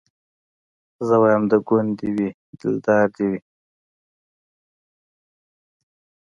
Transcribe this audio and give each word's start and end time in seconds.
زه 1.07 1.15
وايم 1.21 1.43
د 1.51 1.53
ګوند 1.67 1.91
دي 1.99 2.09
وي 2.15 2.29
دلدار 2.59 3.05
دي 3.15 3.25
وي 3.31 3.39